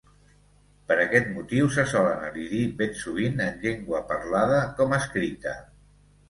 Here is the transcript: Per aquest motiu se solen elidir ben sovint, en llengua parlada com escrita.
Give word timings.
Per 0.91 0.95
aquest 1.01 1.27
motiu 1.33 1.67
se 1.75 1.85
solen 1.91 2.23
elidir 2.29 2.61
ben 2.79 2.97
sovint, 3.03 3.37
en 3.49 3.61
llengua 3.67 4.01
parlada 4.13 4.63
com 4.81 4.97
escrita. 4.99 5.55